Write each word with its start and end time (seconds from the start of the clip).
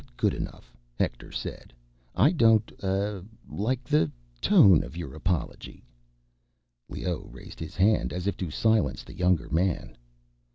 "Not 0.03 0.17
good 0.17 0.33
enough," 0.33 0.75
Hector 0.97 1.31
said. 1.31 1.73
"I 2.15 2.31
don't, 2.31 2.71
uh, 2.83 3.21
like 3.47 3.83
the... 3.83 4.09
tone 4.41 4.83
of 4.83 4.97
your 4.97 5.13
apology." 5.13 5.83
Leoh 6.89 7.29
raised 7.31 7.61
a 7.61 7.67
hand, 7.67 8.11
as 8.11 8.25
if 8.25 8.35
to 8.37 8.49
silence 8.49 9.03
the 9.03 9.13
younger 9.13 9.47
man. 9.51 9.95